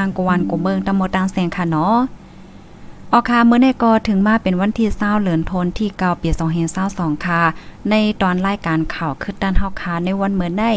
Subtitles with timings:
[0.00, 1.96] างกวนกเมืองตำบลตางแสงค่ะเนาะ
[3.12, 7.42] ออคาเมื่อในกอถึงมาเป็นวันที่เศร้าเหลือนทนที่เกาเปียสองเฮนเศร้าสองค่ะ
[7.90, 10.72] ในตอนรายการข่าวขึ้นด้านเฮาคาในวันเมื่อได้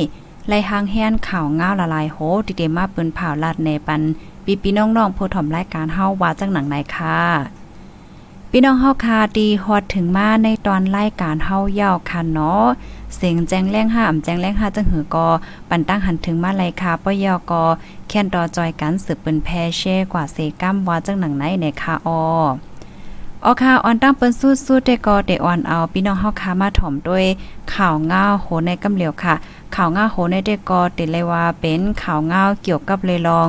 [0.48, 2.18] ไล่หางแฮนข่าวง้าวละลายโห
[2.48, 4.02] ติเดมาปืนเผาลาดในปัน
[4.46, 7.61] ปีปีน้องๆผู้ถ่อมรายการเฮาว่าจังหนังไหนค่ะ
[8.54, 12.66] พี่น้องเฮาคาดีฮอดถึงมาในตอนรายการเฮาเย่าค่ะเนาะ
[13.16, 15.28] เสียงแจ้งแรงห้ามแจ้งแรงห้าจังหือกอ
[15.70, 17.64] ปันตั้งหันถึงมาไลยค่ะปยอกอ
[18.08, 22.22] แค้นรอจอยกันสืบเปิ้นแพเช่กว่าเซกัมว่าจังหนังไหนในค่ะออ
[23.46, 27.26] ออค่ะออนตั้งเปิ้นสู้ๆแต่ก็ได้ออนเอาพี่น้องเฮาคามาถ่อมด้วย
[27.74, 29.34] ข่าวง้าวโหในกำเหลียวค่ะ
[29.76, 33.48] ข่าวง้าวโหในเด็กก็ติเลยว่าเป็นข่าวง้าวเกี่ยวกับเลยลอง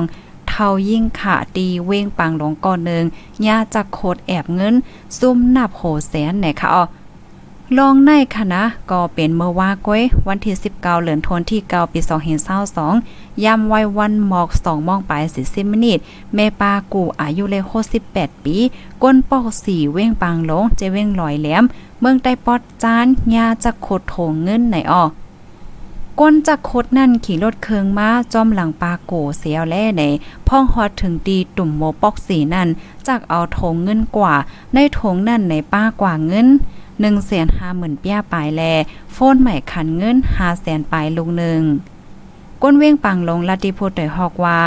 [0.55, 3.03] เทายิ่งขาดีเว้งปังหลงก่อนหนึ่ง
[3.47, 4.75] ยาจากโคดแอบเงิน
[5.17, 6.83] ซุ่มนับโหแสนไหนคะอ๋อ
[7.77, 11.99] ลองในคณะก็เป็นเมื่อว่าก้อยวันที่ 19เหลือนทนที่เกาปี
[12.71, 15.99] 2022ยามวัยวันหมอก2มองปลาย40มินิต
[16.33, 17.63] แม่ปากูอายุเลย
[18.03, 18.55] 68 ปี
[19.03, 21.63] ก้นปอกสีเว้งปังหลงเจเว้งลอยแหลม
[21.99, 25.03] เมืองใต้ปอดจานยาจะโคดโถงเงินไหนออ
[26.19, 30.03] ก้นจากโคดนั่นขี่รถเคืองมาจอมหลังปาโกเสียวแล่ใน
[30.47, 32.69] พ่องฮอดถึงตีตุ่มโมปอกสีนั่น
[33.07, 34.35] จากเอาถงเงินกว่า
[34.73, 36.47] ในถงนั่นในป้ากว่าเงิน
[36.79, 38.61] 1 5 0 0 0 0เปียปลายแล
[39.13, 41.61] โฟนใหม่คันเงิน5แสนปลายลุงหนึ่ง
[42.65, 44.59] ก้นเว้งปังลงลาติโพูดได้ฮอกว่า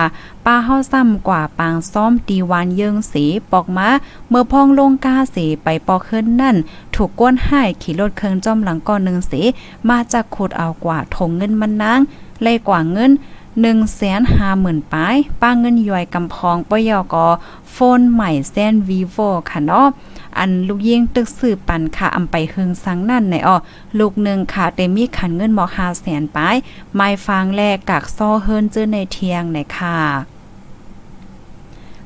[0.45, 3.89] ป้าเฮาซ้ำกว่าปางซ้อมตีวานเยิงสีปอกมา
[4.29, 6.57] เมื่อพองลงกาสีไปปอกขึ้นนั่น
[6.95, 9.41] ถูกก้นให้ขี่รถเครื่องจอมหลังก้อนหนึ่งสี
[9.89, 12.01] มาจากขุดเอากว่าถงเงินมันนาง
[12.43, 13.11] เลยกว่าเงิน
[13.57, 17.27] 1 5 0 0 0 0ปลายป้าเงินย่อยกำพองปยอกอ
[17.73, 19.17] โฟนใหม่แซนวีโว
[19.51, 19.87] ค่ะเนาะ
[20.39, 23.57] อันลูกยิงตึกสืบปันค่ะอำไปหึงสังนั่นในอ้อ
[23.99, 26.57] ลูกหนึ่งค่ะเตมีขันเงินหมอหาแสนปลาย
[26.95, 29.99] ไม้ฟางแลกกักซ้อเฮิรนเจอในเทียงในค่ะ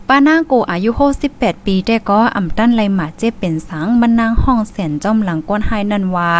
[0.08, 0.90] ป้านางโกอายุ
[1.28, 6.32] 68ปีแต่ก็อำตั้นไลหมาเจ็บเป็นสังมันนางห้องแสนจอมหลังก้นไห้นั่นว่า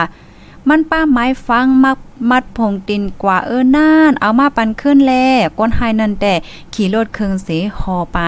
[0.68, 1.98] มันป้าไม้ฟังมัก
[2.30, 5.14] มัดพงตินกว่าเออน่าน เอามาปันขึ้นแล
[5.58, 6.34] ก้นไห้นั่นแต่
[6.74, 7.48] ขี่รถเครื่องเส
[7.78, 8.18] หอไป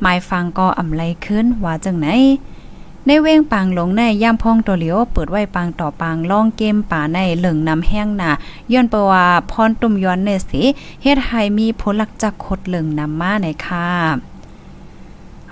[0.00, 2.08] ไม้ฟังก็อำไลขึ้นว่าจังไหน
[3.06, 8.30] ในเว้งปางหลงในย่ำพองตัวเหลียวเปิดไว้ปางต่อปางล่องเกมป่าในเหลิงน้ำแห้งหนา
[8.72, 10.62] ย้อนเปว่าพรตุ่มย้อนในสิ
[11.02, 13.88] เฮ็ดให้มีผลลักจักคดเหลิงน้ำมาในค่ะ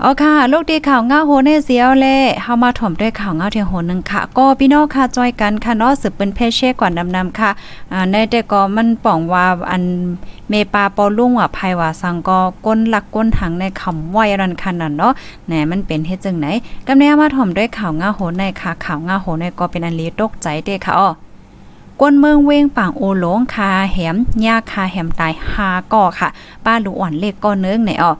[0.00, 2.06] เอาค่ะ ลูกดีข่าวเงาโหในเสียวแล
[2.42, 7.50] เฮามาถ่อมด้วยข่าวเงาเทียงโหนึงค่ะ ก็พี่น้องค่ะจอยกันค่ะเนาะสืบเป็นเพชเช่ก่อนนำๆค่ะ
[7.92, 9.82] อ่าในแต่ก็มันป่องว่าอัน
[10.50, 15.12] เมปาปอลุ่งว่าภัยว่าสังก็ก้นหลักก้นถังในคำไว้รันคันนั่นเนาะ
[15.46, 16.46] แหนมันเป็นเฮ็ดจังไหน
[16.86, 21.08] กำเนียมาถ่อมด้วยข่าวง่าโหในค่ะข่าวง่าโหในก็เป็นอันลีตกใจเด้ค่ะอ้อ
[22.00, 26.28] ก้นเมืองเวงป่างโอหลงคาแหมยาคาแหมตายหาก่อค่ะ
[26.64, 28.12] ป้าหลูอ่อนเลขก้อนเนื้อไหนอ้อ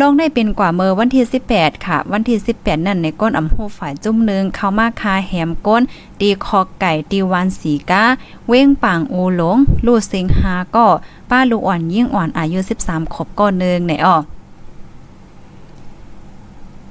[0.00, 5.82] ลองได้เป็นกว่าเมื่อวันที่ 18 ค่ะ วันที่ 18 นั่นในก้นอำโหฝ่ายจุ่มนึงเข้ามาคาแหมก้น
[6.20, 8.04] ตีคอไก่ตีวันสีกา
[8.48, 10.86] เว้งปางโอหลง ลูดสิงหาก็
[11.30, 14.16] ป้าลูกอ่อนยิ่งอ่อนอายุ 13 ขบก้อนนึงในอ้อ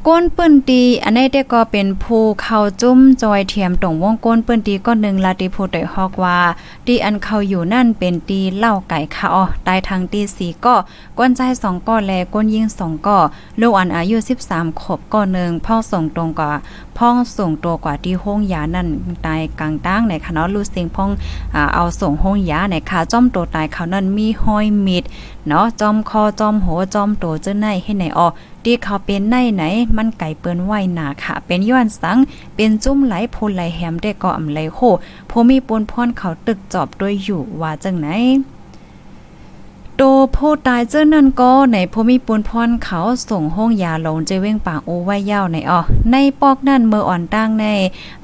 [0.07, 6.39] ก้นปื้นตีอันนี้เด็กก็เป็นผู้เข้าจุ้มจอยเทียมตรงวงก้นปื้นตีก็หนึ่งลาติผู้ได้ฮอกว่า
[6.87, 10.75] ตีอันเขาอยู่นั่นเป็นตีเล่าไก่ค่ะอ๋อตายทางตีสีก็
[11.17, 13.17] ก้นใจสองก้อแลก้นยิงสองก้อ
[13.61, 14.17] ลูกอันอายุ
[14.49, 16.51] 13ขบก้อหนึ่งพ่อส่งตรงกว่า
[16.97, 18.87] พ่องส่งตัวกว่าที่ห้องยานั่น
[19.25, 21.09] ตายกลางตั้งในค่ะเนาะลูกเสียงพ่อง
[21.75, 25.03] เอาส่งห้องยาในค่ะจ้อมตัวตายเขานั่นมีห้อยมิด
[25.47, 28.27] เนาะจอมคอจอมหัวจอมโตเจ้าในให้ไหนออ
[28.63, 29.63] ดีเขาเป็นในไหน
[29.95, 32.17] มันไก่เปิ้นไหวหนาค่ะ เป็นย้อนสัง
[32.55, 34.79] เป็นจุ้มไหลพลไหลแหมได้ก็อำไหลโค
[35.29, 38.07] ผู้มีปนพรเขาตึกจอบด้วยอยู่ว่าจังไหน
[40.03, 45.79] โตผู้ตายเจ้านั่นก็ในพมีปุนพรเขาส่งห้องยาลงเจเว้งป่างโอไว้ยาวในอ๋อ
[46.11, 47.65] ในปอกนั่นเมื่ออ่อนตั้งใน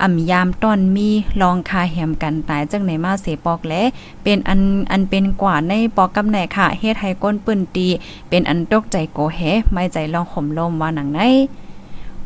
[0.02, 1.10] อ่ำยามตอนมี
[1.42, 3.84] ลองคาแหมกันตายจังในมาเสปอกและ
[4.24, 4.62] เป็นอัน
[4.92, 7.88] อันเป็นกว่าในปอกกำแหนค่ะเฮ็ดให้ก้นปืนตี
[8.30, 9.40] เป็นอันตกใจโกแฮ
[9.72, 11.22] ไม่ใจลองข่มลมว่าหนังใน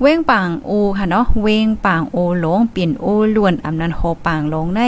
[0.02, 3.06] เว้งป่างอูค่ะเนาะเว้งป่างโอหลงเปลี่ยนโอ
[3.36, 4.81] ล้วนอำนันโฮป่างลงใน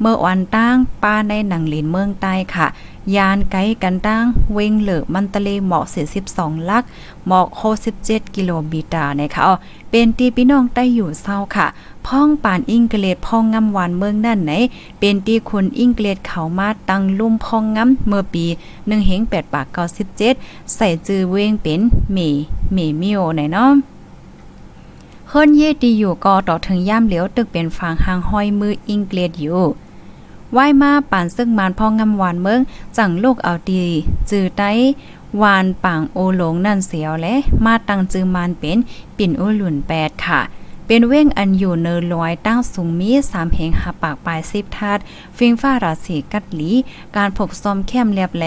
[0.00, 2.68] เมื่อวันตั้งป้าในหนังหลินเมืองใต้ค่ะ
[3.14, 6.06] ยานไกกันตั้งเวงเหลือมันตะเลหมอกเสีย
[6.36, 6.84] 12ลัก
[7.26, 7.60] หมอกโค
[8.02, 9.54] 17กิโลเมตรนะคะอ๋อ
[9.90, 11.66] เป็นตีพี่น้องใต้อยู่เศร้าค่ะ
[12.06, 14.52] พ่องป่านอิงเกลดพ่องงำหวานเมืองนั่นไหน
[14.98, 19.66] เป็นตีคนอิงเกลดเขามาตังลุ่มพ่องงำเมื่อปี1เฮง8ปาก
[20.18, 21.80] 97ใส่จือเวงเป็น
[22.12, 22.18] เม
[22.72, 23.70] เมมิโอไหนเนาะ
[25.28, 29.64] เฮิรนเยดีอยู่ก็ต่อถึงย่ามเหลียวตึกเป็นฟางหางห้อยมืออิงเกลดอยู่
[30.52, 32.60] ไหว้มาป่านซึ่งมานพ่องำหวานเมือง
[32.96, 33.84] จังลูกเอาดี
[34.30, 34.72] จือไต้
[35.42, 37.34] วานป่างโอหลงนั่นเสียวและ
[37.64, 38.78] มาตั้งจือมานเป็น
[39.16, 40.42] ปิ่นโอหลุนแปดค่ะ
[40.86, 44.98] เป็นเว้งอันอยู่เนอลอยตั้งสูงมีสามเหงหาปากปลายสิบทัด
[45.36, 46.70] ฟิงฟ้าราศีกัดหลี
[47.16, 48.44] การผกซอมเข้มเรียบแล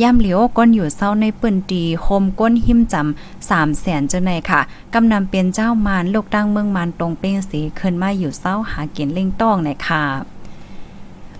[0.00, 4.60] ย่ำเหลียวก้นอยู่เศร้าในปืนดีโคมก้นหิมจำสามแสนเจ้าในค่ะ
[4.94, 10.37] กำนำเป็นเจ้ามารลูกดังเมืองมานตรงเป้งสีขึ้นมาอยู่เศร้าหาเกียนเล่งต้องในค่ะ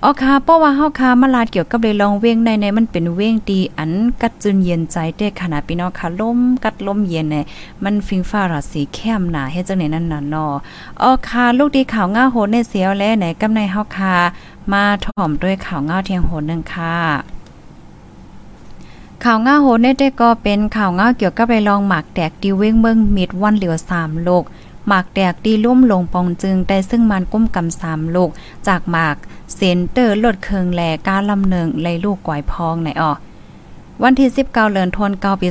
[0.04, 3.92] ออค่ะเพราะว่าเฮาคามาลาดเกี่ยวกับเลยลองเว้งในในมันเป็นเว้งดีอัน
[4.22, 7.44] กัดจุนเย็นใจเด้ขนาดพี่น้องค่ะลมกัดลมเย็นเนี่ย
[7.84, 10.52] มันฟิงฟ้าราศีเข้มหนาเฮ็ดจังไหนนั่นน่ะเนาะ
[11.02, 14.14] ออค่ะลูกดีข่าวง่าโหในเสียวแลไหนกำในเฮาคา
[14.72, 16.96] มาถ่อมด้วยข่าวง่าเทียงโหนึงค่ะ
[19.24, 24.44] ข่าวง่าโหในได้ก็เป็นข่าวง่าเกี่ยวกับไปลองหมากแตกดีเว้งเมืองมิดวันเหลียว3โลก
[24.88, 28.30] หมากแตกดีลุ่มลงปองจึงได้ซึ่งมันกุ้มกำสามลูก
[28.68, 29.16] จากหมาก
[29.54, 33.12] เซนเตอร์ลดเคืองแหลกาลำเนิงเลยลูกก่อยพองในออ
[34.04, 35.48] วันที่19เดือนธันวาคมปี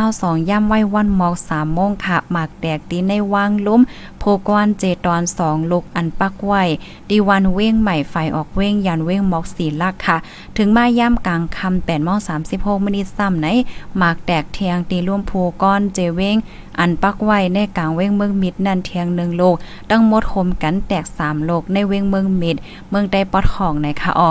[0.00, 3.80] 2022ย่ำไว้วันมอก3โมงค่ะ หมากแดกดีในวางลุ่ม
[4.18, 6.62] โพกวนเจตอน2ลูกอันปักไว้
[7.10, 10.16] ดีวันเว้งใหม่ไฟออกเว้งยันเว้งมอกสีลักค่ะ
[10.56, 12.18] ถึงมาย่ำกลางคำ8โมง
[12.52, 13.48] 36มินิซ้ำใน
[13.96, 15.32] หมากแดกเทียงตีร่วมโพ
[15.62, 16.36] ก้อนเจเว้ง
[16.78, 19.56] อันปักไว้ในกลางเว้งเมืองมิดนั่นเทียงหนึ่งโลก
[19.90, 22.56] ตั้งหมดโฮมกันแตก3โลกในเว้งเมืองมิด
[22.90, 24.28] เมืองใต้ปอดของในค่ะอ๋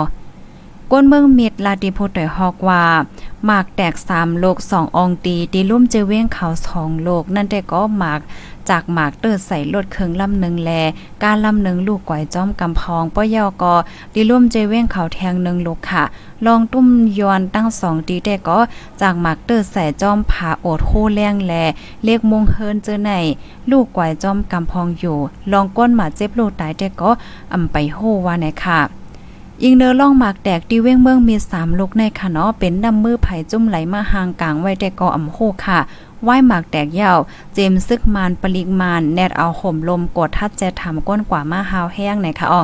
[0.92, 2.84] ก้นเมืองมิดลาติโพตอยฮอกว่า
[3.44, 8.20] หมากแตกสามโลกสององตีตีลุ่มเจเว้งเขาสองโลก นั่นแต่ก็หมาก
[8.68, 10.70] จากหมากเติดใส่ลดเคืองลำหนึ่งแล
[11.22, 13.74] การลำหนึ่งลูกก่อยจ้อมกำพองป้อยอกอ
[14.14, 16.04] ดีลุ่มเจเว้งเขาแทงหนึ่งลูกค่ะ
[16.46, 16.86] ลองตุ้ม
[17.18, 18.58] ยอนตั้งสองตีแต่ก็
[19.00, 21.52] จากหมากเติดใส่จอมผาโอดโคแรงแล
[22.04, 23.10] เรียกมงเฮินเจอไหน
[23.70, 25.18] ลูกก่อยจ้อมกำพองอยู่
[25.52, 27.10] ลองก้นหมาเจ็บลูกตายแต่ก็
[27.52, 28.99] อำไปโฮว่าไหนค่ะ
[29.64, 35.78] ยิงเนอล่องหมากแตกที่เว้งเมืองมีสามลูกในค่ะเนาะเป็นน้ำมือไผ่จุ่มไหลมาห่างกลางไว้แต่กออำโคค่ะ
[36.22, 37.18] ไหว้หมากแตกยาว
[37.54, 42.62] เจมซึกมานปริกมาน แนดเอาห่มลมกดทัดแจถาก้นกว่ามาหาวแห้งไหนค่ะอ๋อ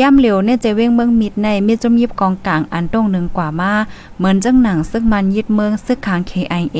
[0.00, 3.72] ย่ำเหลียวเนี่ยจะเว้งเมืองมิดในมีจุ่มยิบกองกลางอันตรงหนึ่งกว่ามา
[4.16, 6.78] เหมือนจังหนังซึกมันยึดเมืองซึกคาง KIA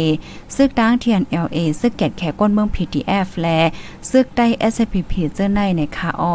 [0.54, 3.46] ซึกดังเทียน LA ซึกแกดแขก้นเมือง PTF แล
[4.10, 6.34] ซึกได้ SPP เจอในในค่ะอ๋อ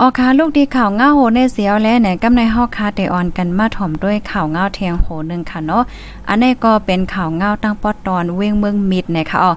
[0.00, 5.82] ออคาลูกดีข่าวเงาโหในเสียวและไหนกำในฮอกคาเตออนกันมาถ่อมด้วยข่าวเงาเทียงโหนึงค่ะเนาะ
[6.28, 9.52] อันนี้ก็เป็นข่าวเงาตั้งปอดตอนเว้งเมืองมิดนะคะอ๋อ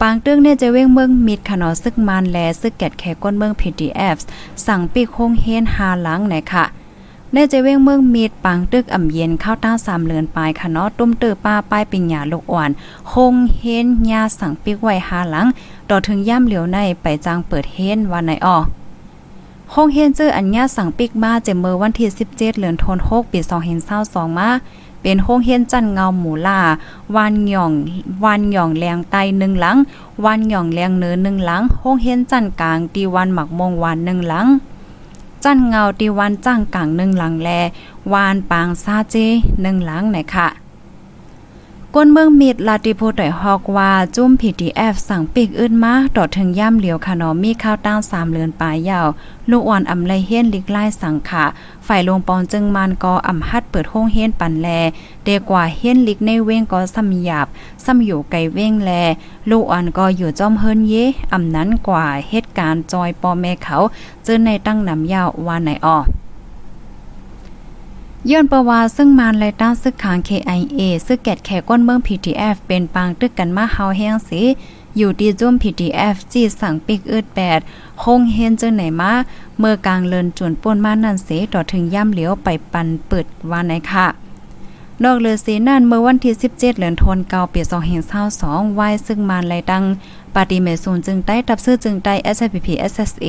[0.00, 4.16] ปางเตึ้องเนี่ยจะเว้งเมืองมิดค่ะเนาะซึกมันแลซึกแกดแขก้นเมือง PDF
[4.66, 6.64] สั่งปีโคงเฮนหาหลังไหนค่ะ
[7.32, 12.70] ในจะเว้งเมืองมีดปังตึกอ่ำเย็นเข้าตั้งสามเลือนปลายค่ะเนาะตุ้มเตอป้าป้ายปิญญาลูกอ่อน
[13.10, 15.46] คงเฮนยาสั่งปีกไว้หาหลัง
[15.90, 18.58] ต่อถึงย่ำเหลียวในไปจางเปิดเฮนวันไหนอ้อ
[19.76, 23.40] ห้องเฮียนเจออัญญาสั่งปิกมาเจมเมื่อวันที่17เดือนธันวาคมปี
[23.88, 24.50] 2022มา
[25.02, 26.58] เป็นห้องเฮียนจันเงาหมูล่า
[27.14, 27.72] วานหย่อง
[28.24, 29.76] วานหย่องแรงไตหนึ่งหลัง
[30.24, 34.46] วานหย่องแรงเนื้อหนึ่งหลังห้องเฮียนจันกลางตีวันหมักมงวานหนึ่งหลัง
[35.44, 37.50] จันเงาตีวันจ้างกลางหนึ่งหลังแล
[38.12, 39.16] วานปางซาเจ
[39.62, 40.61] หนึ่งหลังไหนค่ะ
[41.96, 49.06] ก้นเมืองมิดลาติโพดอยฮอกว่าจุ้ม PDF สั่งปีกอื่นมาต่อถึงย่ำเหลียวค่ะเนาะมีข้าวตั้ง3เลือนปลายยาว
[49.50, 51.44] ลูกอ่อนอำไลเฮียนลิกไล่สังขา
[51.86, 54.68] ฝ่ายลงปอนจึงมันก็อำฮัดเปิดห้องเฮียนปันแล
[55.24, 57.46] เดกว่าเฮียนลิกในเว้งก็ซ้ำหยาบ
[57.84, 58.90] ซ้ำอยู่ไกลเว้งแล
[59.50, 60.94] ลูกอ่อนก็อยู่จอมเฮิรนเย
[61.32, 63.76] อำนั้นกว่าเหตุการณ์จอยปอแม่เขา
[64.24, 65.98] เจอในตั้งนำยาวว่าไหนออ
[68.30, 74.42] ย้อนประวาซึ่งมานไลต้าซึกขาง KIA ซึกแกดแขก้นเมือง PTF เป็นปางตึกกันมาเฮาแห้งสิ
[74.96, 77.60] อยู่ดีจุ่ม PTF จีสั่งปิกอืดแปด
[78.02, 79.12] คงเห็นจังไหนมา
[79.58, 84.06] เมื่อกลางเลินจวนป่นมานั่นเสต่อถึงย่ำเหลียวไปปันเปิดวานไหนค่ะ
[85.04, 87.60] นอกเลือสีนั่นเมื่อวันที่ 17เดือนธันวาคมปี
[88.18, 89.82] 2522ไว้ซึ่งมานไลตัง
[90.34, 93.26] ปาติเมซูนจึงได้ตับซื้อจึงได้ SPP SSA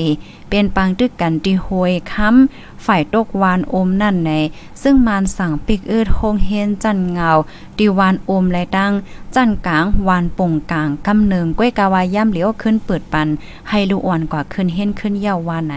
[0.50, 4.32] เป็นปังตึกกันที่หวยค้ำฝ่ายตกวานอมนั่นใน
[4.82, 7.30] ซึ่งมานสั่งปิกอืดโฮงเฮนจันเงา
[7.78, 8.94] ดีวานอมและดัง
[9.36, 13.28] จันกลางวานป่งกลางกำเนิงก้วยกาวาย่ำเหลียวขึ้นเปิดปัน
[13.70, 15.76] ให้ลูอ่อนกว่าขึ้นเฮนขึ้นเยาววานไหน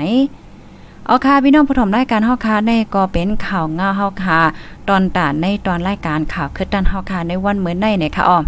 [1.06, 4.40] เอาค่ะพี่น้องผู้ชมรายการเฮาค่ะในก็เป็นข่าวเงาเฮาค่ะ
[4.88, 8.38] ตอนตานในตอนรายการข่าวคือตันเฮาค่ะในวันเหมือนในเนี่ยค่ะอ๋อ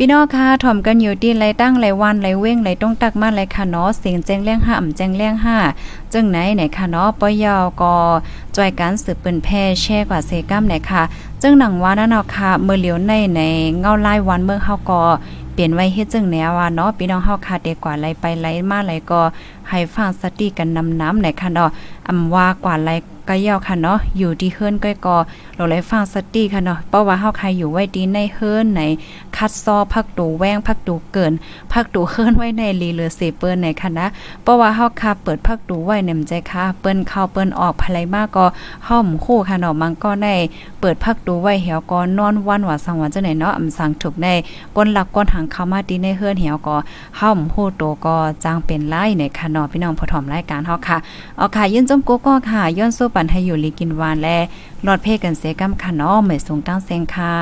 [0.00, 5.56] พี่น้องค่ะถ่อมกันอยู่ดีไรตั้งไรวันไรเว้งไรต้องตักมาไรค่ะเนาะเสียงแจ้งเลี้ยงห้าอ่ำแจ้งเลี้ยงห้า
[6.12, 7.94] จึงไหนไหนค่ะเนาะปอยาวก็
[8.56, 11.02] จอยการสืบปืนแพ่แช่กว่าเซกัมไหนค่ะ
[11.42, 13.40] จึงหนังว่านั่นเนาะค่ะเมื่อเหลียวในใน
[13.78, 15.00] เงาไล่วันเมื่อเฮาก็
[15.56, 19.20] ปลี่ยนไว้เฮ็ดจึงแนวว่าเนาะพี่น้องเฮาค่ะเด็กกว่าไหลไปไหลมาไหลก็
[19.70, 21.70] ให้ฟังสติกันนำน้ำไหนค่ะเนาะ
[22.08, 22.90] อำว่ากว่าไหล
[23.28, 25.16] ก็ยาวค่ะเนาะอยู่ที่เฮือนก้อยก็
[25.56, 28.80] เราเลยฟังสติค่ะเนาะเพราะว่าเฮาใครอยู่ไว้ดีในเฮือนไหน
[29.36, 31.32] คัดซอพักตูแว้งพักตูเกิน
[31.72, 34.06] พักตูเฮือนไว้ในลีเลือเสเปิ้นไหนค่ะนะ
[34.42, 38.46] เพราะว่าเฮาคาเปิดพักตูไว้เนี่ยมใจค่ะเปิ้นเข้าเปิ้นออกภายมากก็
[38.84, 40.34] เฮาหมคู่ค่ะเนาะมันก็ได้
[40.80, 44.34] เปิดพักตูไว้เหี่ยวก็นอนวันว่าสังวันจังไหนเนาะอำสังถูกได้
[44.76, 46.76] ก้นหลักก้นหางเข้ามาดีในเฮือนเหี่ยวก็
[47.16, 50.98] เฮาหมคู่โตก็จางเป็นไล่ในค่ะเนาะพี่น้องผู้ถอมรายการเฮาค่ะ
[51.36, 54.36] เอาค่ะยินจมโกก็ค่ะย้อนสู้ปันให้อยู่ลีกินวานและ
[54.84, 57.36] หลอดเพ่กันเสกำค่ะเนาะเหมยสูงตั้งเซงค่ะ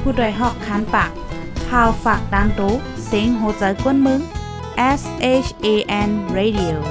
[0.00, 1.10] ผู้ดยหอกคันปาก
[1.68, 2.72] พาวฝากดังตู้
[3.06, 4.20] เสียงโหใจกวนมึง
[4.82, 6.82] S H A N Radio